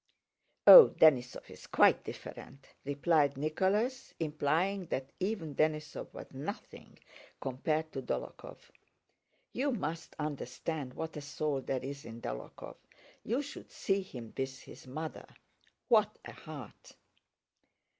[0.65, 6.97] "Oh, Denísov is quite different," replied Nicholas, implying that even Denísov was nothing
[7.39, 12.77] compared to Dólokhov—"you must understand what a soul there is in Dólokhov,
[13.23, 15.27] you should see him with his mother.
[15.87, 16.93] What a heart!"